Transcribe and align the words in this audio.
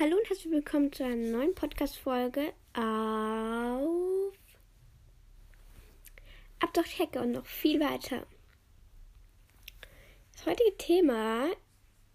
Hallo 0.00 0.16
und 0.16 0.26
herzlich 0.30 0.50
willkommen 0.50 0.90
zu 0.90 1.04
einer 1.04 1.14
neuen 1.14 1.54
Podcast-Folge 1.54 2.54
auf 2.72 4.32
Ab 6.58 6.72
durch 6.72 6.94
die 6.94 7.02
Hecke 7.02 7.20
und 7.20 7.32
noch 7.32 7.44
viel 7.44 7.78
weiter. 7.80 8.26
Das 10.32 10.46
heutige 10.46 10.74
Thema 10.78 11.50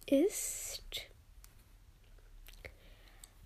ist 0.07 0.81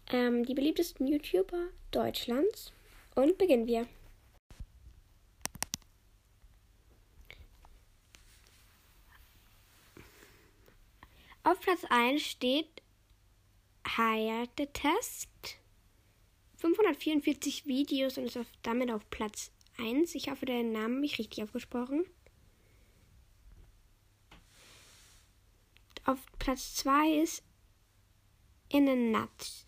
ähm, 0.08 0.46
die 0.46 0.54
beliebtesten 0.54 1.06
YouTuber 1.06 1.68
Deutschlands 1.92 2.72
und 3.16 3.38
beginnen 3.38 3.68
wir. 3.68 3.88
Auf 11.44 11.60
Platz 11.60 11.84
1 11.90 12.22
steht 12.22 12.82
Hayate-Test. 14.00 15.30
544 16.56 17.66
Videos 17.66 18.18
und 18.18 18.26
ist 18.26 18.38
auf, 18.38 18.48
damit 18.64 18.92
auf 18.92 19.10
Platz 19.10 19.52
1. 19.78 20.16
Ich 20.16 20.30
hoffe, 20.30 20.46
der 20.46 20.64
Name 20.64 20.96
habe 20.96 21.06
ich 21.06 21.20
richtig 21.20 21.44
aufgesprochen. 21.44 22.06
Auf 26.06 26.20
Platz 26.38 26.76
2 26.76 27.22
ist 27.22 27.44
In 28.70 28.88
a, 28.88 28.96
Nut, 28.96 29.66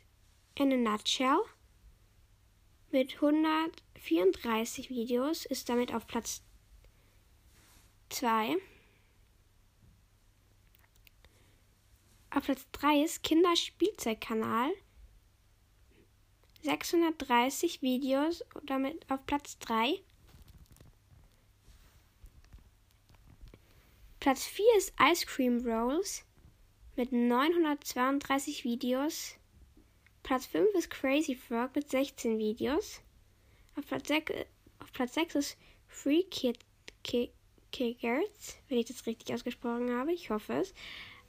in 0.56 0.72
a 0.72 0.78
Nutshell 0.78 1.42
mit 2.92 3.16
134 3.16 4.90
Videos 4.90 5.46
ist 5.46 5.68
damit 5.68 5.94
auf 5.94 6.08
Platz 6.08 6.42
2. 8.10 8.58
Auf 12.42 12.46
Platz 12.46 12.66
3 12.72 13.04
ist 13.04 13.22
Kinderspielzeugkanal. 13.22 14.72
630 16.64 17.84
Videos 17.84 18.44
damit 18.66 19.06
auf 19.12 19.24
Platz 19.28 19.60
3. 19.60 20.02
Platz 24.20 24.44
4 24.48 24.66
ist 24.76 24.94
Ice 25.00 25.28
Cream 25.28 25.64
Rolls 25.64 26.26
mit 26.96 27.12
932 27.12 28.64
Videos. 28.64 29.36
Platz 30.24 30.48
5 30.48 30.68
ist 30.74 30.90
Crazy 30.90 31.36
Frog 31.36 31.76
mit 31.76 31.92
16 31.92 32.40
Videos. 32.40 33.02
Auf 33.76 33.86
Platz 33.86 34.08
6, 34.08 34.34
auf 34.80 34.92
Platz 34.94 35.14
6 35.14 35.36
ist 35.36 35.58
Free 35.88 36.24
Kid 36.24 36.58
Kickers, 37.04 38.58
wenn 38.68 38.80
ich 38.80 38.88
das 38.88 39.06
richtig 39.06 39.32
ausgesprochen 39.32 39.96
habe. 39.96 40.12
Ich 40.12 40.32
hoffe 40.32 40.54
es. 40.54 40.74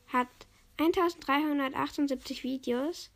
Hat 0.06 0.28
1378 0.78 2.42
Videos. 2.42 3.10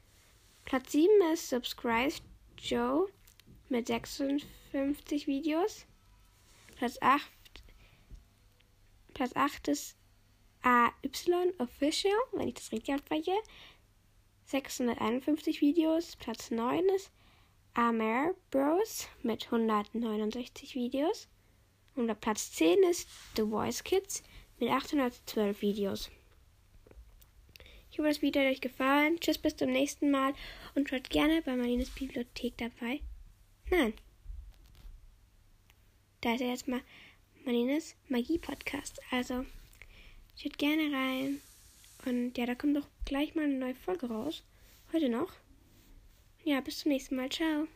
Platz 0.65 0.93
7 0.93 1.09
ist 1.33 1.49
Subscribe 1.49 2.15
Joe 2.59 3.09
mit 3.69 3.87
56 3.87 5.27
Videos. 5.27 5.87
Platz 6.77 6.99
8, 7.01 7.31
Platz 9.15 9.35
8 9.35 9.69
ist 9.69 9.97
AY 10.63 11.55
Official, 11.59 12.13
wenn 12.33 12.49
ich 12.49 12.55
das 12.55 12.73
richtig 12.73 12.95
ausspreche. 12.95 13.33
651 14.47 15.61
Videos. 15.61 16.17
Platz 16.17 16.51
9 16.51 16.85
ist 16.95 17.11
Amer 17.75 18.35
Bros 18.51 19.09
mit 19.23 19.45
169 19.45 20.75
Videos. 20.75 21.29
Und 21.95 22.21
Platz 22.21 22.53
10 22.53 22.83
ist 22.91 23.09
The 23.37 23.43
Voice 23.43 23.83
Kids 23.85 24.23
mit 24.59 24.71
812 24.71 25.63
Videos. 25.63 26.11
Ich 27.97 27.99
hoffe, 27.99 28.11
das 28.11 28.21
Video 28.21 28.43
hat 28.43 28.51
euch 28.51 28.61
gefallen. 28.61 29.19
Tschüss, 29.21 29.39
bis 29.39 29.57
zum 29.57 29.71
nächsten 29.71 30.11
Mal 30.11 30.35
und 30.75 30.87
schaut 30.87 31.09
gerne 31.09 31.41
bei 31.41 31.57
Marlines 31.57 31.89
Bibliothek 31.89 32.53
dabei. 32.59 33.01
Nein. 33.71 33.95
Da 36.21 36.35
ist 36.35 36.43
ja 36.43 36.49
jetzt 36.49 36.69
mal 36.69 36.83
Marlines 37.47 37.97
Magie-Podcast. 38.11 39.01
Also, 39.11 39.47
schaut 40.37 40.59
gerne 40.59 40.95
rein. 40.95 41.41
Und 42.05 42.37
ja, 42.37 42.45
da 42.45 42.55
kommt 42.55 42.77
doch 42.77 42.87
gleich 43.07 43.35
mal 43.35 43.45
eine 43.45 43.55
neue 43.55 43.75
Folge 43.75 44.11
raus. 44.11 44.45
Heute 44.93 45.09
noch. 45.09 45.33
Ja, 46.45 46.61
bis 46.61 46.81
zum 46.81 46.93
nächsten 46.93 47.17
Mal. 47.17 47.31
Ciao. 47.31 47.67